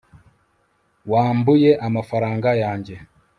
wambuye 1.11 1.71
amafaranga 1.87 2.49
yanjye 2.63 2.95